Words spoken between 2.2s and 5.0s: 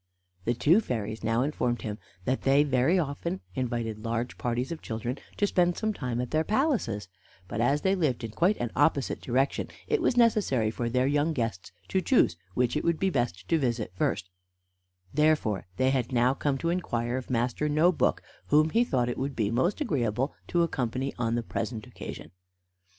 that they very often invited large parties of